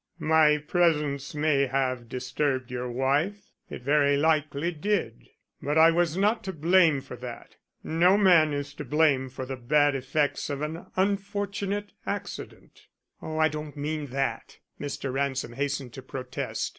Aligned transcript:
My 0.17 0.57
presence 0.57 1.35
may 1.35 1.67
have 1.67 2.09
disturbed 2.09 2.71
your 2.71 2.89
wife, 2.89 3.51
it 3.69 3.83
very 3.83 4.17
likely 4.17 4.71
did, 4.71 5.29
but 5.61 5.77
I 5.77 5.91
was 5.91 6.17
not 6.17 6.43
to 6.45 6.53
blame 6.53 7.01
for 7.01 7.15
that. 7.17 7.57
No 7.83 8.17
man 8.17 8.51
is 8.51 8.73
to 8.73 8.83
blame 8.83 9.29
for 9.29 9.45
the 9.45 9.57
bad 9.57 9.93
effects 9.93 10.49
of 10.49 10.63
an 10.63 10.87
unfortunate 10.95 11.91
accident." 12.07 12.87
"Oh, 13.21 13.37
I 13.37 13.47
don't 13.47 13.77
mean 13.77 14.07
that," 14.07 14.57
Mr. 14.79 15.13
Ransom 15.13 15.53
hastened 15.53 15.93
to 15.93 16.01
protest. 16.01 16.69